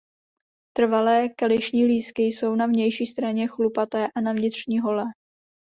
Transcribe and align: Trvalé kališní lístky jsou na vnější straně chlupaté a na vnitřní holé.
Trvalé 0.77 1.29
kališní 1.37 1.85
lístky 1.85 2.21
jsou 2.23 2.55
na 2.55 2.65
vnější 2.67 3.05
straně 3.05 3.47
chlupaté 3.47 4.07
a 4.15 4.21
na 4.21 4.31
vnitřní 4.33 4.79
holé. 4.79 5.03